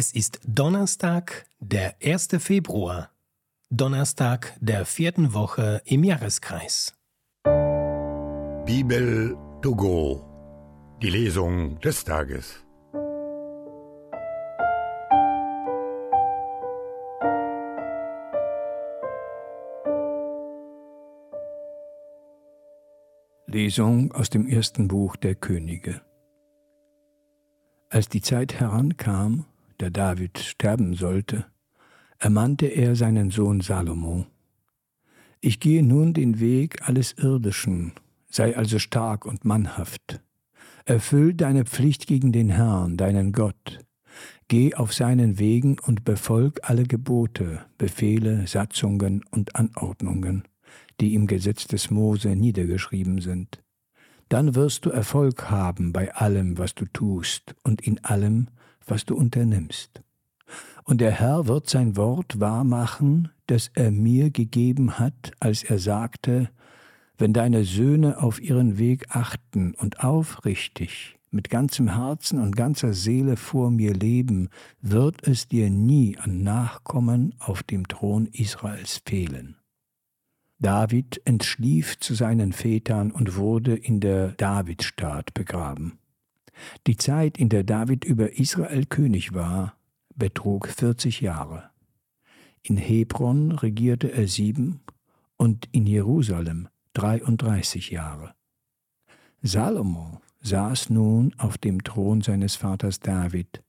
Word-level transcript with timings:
Es 0.00 0.12
ist 0.12 0.38
Donnerstag, 0.46 1.48
der 1.58 1.96
1. 2.00 2.28
Februar, 2.38 3.10
Donnerstag 3.68 4.56
der 4.60 4.84
vierten 4.84 5.34
Woche 5.34 5.82
im 5.86 6.04
Jahreskreis. 6.04 6.94
Bibel 8.64 9.36
to 9.60 9.74
go, 9.74 10.24
die 11.02 11.10
Lesung 11.10 11.80
des 11.80 12.04
Tages. 12.04 12.64
Lesung 23.48 24.12
aus 24.12 24.30
dem 24.30 24.46
ersten 24.46 24.86
Buch 24.86 25.16
der 25.16 25.34
Könige. 25.34 26.02
Als 27.90 28.08
die 28.08 28.20
Zeit 28.20 28.60
herankam, 28.60 29.46
da 29.78 29.90
David 29.90 30.38
sterben 30.38 30.94
sollte, 30.94 31.46
ermannte 32.18 32.66
er 32.66 32.96
seinen 32.96 33.30
Sohn 33.30 33.60
Salomo. 33.60 34.26
Ich 35.40 35.60
gehe 35.60 35.84
nun 35.84 36.14
den 36.14 36.40
Weg 36.40 36.88
alles 36.88 37.12
Irdischen, 37.12 37.92
sei 38.28 38.56
also 38.56 38.78
stark 38.78 39.24
und 39.24 39.44
mannhaft. 39.44 40.20
Erfüll 40.84 41.34
deine 41.34 41.64
Pflicht 41.64 42.06
gegen 42.06 42.32
den 42.32 42.50
Herrn, 42.50 42.96
deinen 42.96 43.32
Gott. 43.32 43.84
Geh 44.48 44.74
auf 44.74 44.92
seinen 44.92 45.38
Wegen 45.38 45.78
und 45.78 46.04
befolg 46.04 46.60
alle 46.62 46.84
Gebote, 46.84 47.60
Befehle, 47.76 48.46
Satzungen 48.46 49.22
und 49.30 49.54
Anordnungen, 49.54 50.44
die 51.00 51.14
im 51.14 51.26
Gesetz 51.26 51.66
des 51.66 51.90
Mose 51.90 52.34
niedergeschrieben 52.34 53.20
sind. 53.20 53.62
Dann 54.28 54.54
wirst 54.54 54.86
du 54.86 54.90
Erfolg 54.90 55.50
haben 55.50 55.92
bei 55.92 56.14
allem, 56.14 56.58
was 56.58 56.74
du 56.74 56.84
tust 56.86 57.54
und 57.62 57.80
in 57.80 58.02
allem, 58.04 58.48
was 58.90 59.04
du 59.04 59.14
unternimmst. 59.14 60.02
Und 60.84 61.00
der 61.00 61.12
Herr 61.12 61.46
wird 61.46 61.68
sein 61.68 61.96
Wort 61.96 62.40
wahrmachen, 62.40 63.30
das 63.46 63.70
er 63.74 63.90
mir 63.90 64.30
gegeben 64.30 64.98
hat, 64.98 65.32
als 65.40 65.62
er 65.62 65.78
sagte, 65.78 66.50
wenn 67.18 67.32
deine 67.32 67.64
Söhne 67.64 68.22
auf 68.22 68.40
ihren 68.40 68.78
Weg 68.78 69.14
achten 69.14 69.74
und 69.74 70.00
aufrichtig 70.00 71.18
mit 71.30 71.50
ganzem 71.50 71.94
Herzen 71.94 72.40
und 72.40 72.56
ganzer 72.56 72.94
Seele 72.94 73.36
vor 73.36 73.70
mir 73.70 73.92
leben, 73.92 74.48
wird 74.80 75.26
es 75.26 75.48
dir 75.48 75.68
nie 75.68 76.16
an 76.16 76.42
Nachkommen 76.42 77.34
auf 77.38 77.62
dem 77.62 77.86
Thron 77.86 78.26
Israels 78.26 79.02
fehlen. 79.04 79.56
David 80.60 81.20
entschlief 81.24 81.98
zu 82.00 82.14
seinen 82.14 82.52
Vätern 82.52 83.10
und 83.12 83.36
wurde 83.36 83.76
in 83.76 84.00
der 84.00 84.32
Davidstadt 84.32 85.34
begraben. 85.34 85.98
Die 86.86 86.96
Zeit, 86.96 87.38
in 87.38 87.48
der 87.48 87.64
David 87.64 88.04
über 88.04 88.38
Israel 88.38 88.86
König 88.86 89.34
war, 89.34 89.76
betrug 90.14 90.68
40 90.68 91.20
Jahre. 91.20 91.70
In 92.62 92.76
Hebron 92.76 93.52
regierte 93.52 94.12
er 94.12 94.26
sieben 94.26 94.80
und 95.36 95.68
in 95.72 95.86
Jerusalem 95.86 96.68
33 96.94 97.90
Jahre. 97.90 98.34
Salomo 99.42 100.20
saß 100.40 100.90
nun 100.90 101.34
auf 101.38 101.58
dem 101.58 101.84
Thron 101.84 102.22
seines 102.22 102.56
Vaters 102.56 103.00
David, 103.00 103.62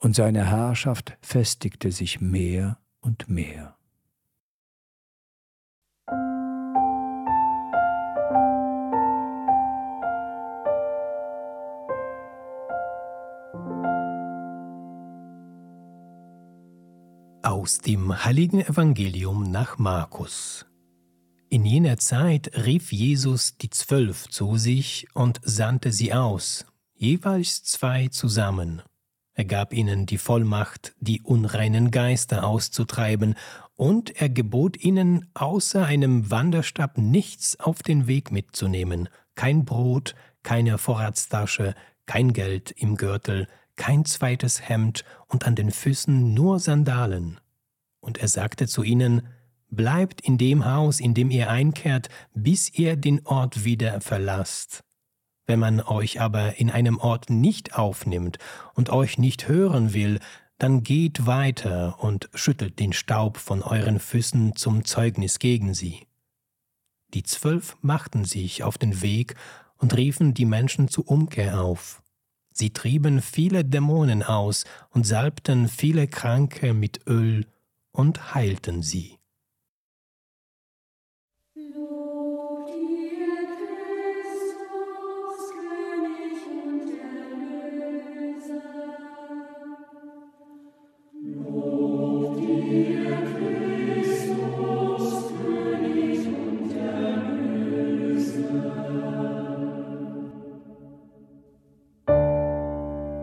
und 0.00 0.14
seine 0.14 0.46
Herrschaft 0.46 1.16
festigte 1.20 1.90
sich 1.90 2.20
mehr 2.20 2.78
und 3.00 3.28
mehr. 3.28 3.77
Aus 17.48 17.78
dem 17.78 18.26
heiligen 18.26 18.60
Evangelium 18.60 19.50
nach 19.50 19.78
Markus. 19.78 20.66
In 21.48 21.64
jener 21.64 21.96
Zeit 21.96 22.50
rief 22.66 22.92
Jesus 22.92 23.56
die 23.56 23.70
Zwölf 23.70 24.28
zu 24.28 24.58
sich 24.58 25.06
und 25.14 25.40
sandte 25.42 25.90
sie 25.90 26.12
aus, 26.12 26.66
jeweils 26.94 27.64
zwei 27.64 28.08
zusammen. 28.08 28.82
Er 29.32 29.46
gab 29.46 29.72
ihnen 29.72 30.04
die 30.04 30.18
Vollmacht, 30.18 30.94
die 31.00 31.22
unreinen 31.22 31.90
Geister 31.90 32.46
auszutreiben, 32.46 33.34
und 33.76 34.20
er 34.20 34.28
gebot 34.28 34.76
ihnen, 34.76 35.30
außer 35.32 35.86
einem 35.86 36.30
Wanderstab 36.30 36.98
nichts 36.98 37.58
auf 37.58 37.82
den 37.82 38.06
Weg 38.06 38.30
mitzunehmen, 38.30 39.08
kein 39.36 39.64
Brot, 39.64 40.14
keine 40.42 40.76
Vorratstasche, 40.76 41.74
kein 42.04 42.34
Geld 42.34 42.72
im 42.72 42.96
Gürtel, 42.96 43.48
kein 43.78 44.04
zweites 44.04 44.68
Hemd 44.68 45.04
und 45.28 45.46
an 45.46 45.54
den 45.54 45.70
Füßen 45.70 46.34
nur 46.34 46.58
Sandalen. 46.58 47.40
Und 48.00 48.18
er 48.18 48.28
sagte 48.28 48.66
zu 48.66 48.82
ihnen, 48.82 49.22
Bleibt 49.70 50.22
in 50.22 50.38
dem 50.38 50.64
Haus, 50.64 50.98
in 50.98 51.12
dem 51.12 51.30
ihr 51.30 51.50
einkehrt, 51.50 52.08
bis 52.34 52.72
ihr 52.72 52.96
den 52.96 53.24
Ort 53.26 53.64
wieder 53.64 54.00
verlasst. 54.00 54.82
Wenn 55.46 55.60
man 55.60 55.80
euch 55.80 56.20
aber 56.20 56.58
in 56.58 56.70
einem 56.70 56.98
Ort 56.98 57.28
nicht 57.28 57.74
aufnimmt 57.74 58.38
und 58.74 58.90
euch 58.90 59.18
nicht 59.18 59.46
hören 59.46 59.92
will, 59.92 60.20
dann 60.58 60.82
geht 60.82 61.26
weiter 61.26 62.02
und 62.02 62.28
schüttelt 62.34 62.78
den 62.78 62.92
Staub 62.92 63.36
von 63.36 63.62
euren 63.62 64.00
Füßen 64.00 64.56
zum 64.56 64.84
Zeugnis 64.84 65.38
gegen 65.38 65.74
sie. 65.74 66.06
Die 67.14 67.22
Zwölf 67.22 67.76
machten 67.80 68.24
sich 68.24 68.62
auf 68.62 68.76
den 68.78 69.00
Weg 69.02 69.34
und 69.76 69.96
riefen 69.96 70.34
die 70.34 70.44
Menschen 70.44 70.88
zur 70.88 71.08
Umkehr 71.08 71.60
auf. 71.62 72.02
Sie 72.60 72.70
trieben 72.70 73.22
viele 73.22 73.64
Dämonen 73.64 74.24
aus 74.24 74.64
und 74.90 75.06
salbten 75.06 75.68
viele 75.68 76.08
Kranke 76.08 76.74
mit 76.74 77.06
Öl 77.06 77.46
und 77.92 78.34
heilten 78.34 78.82
sie. 78.82 79.16